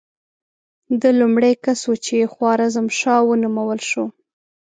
ده 0.99 1.09
لومړی 1.19 1.53
کس 1.63 1.81
و 1.89 1.93
چې 2.05 2.29
خوارزم 2.33 2.87
شاه 2.99 3.21
ونومول 3.27 3.79
شو. 3.89 4.05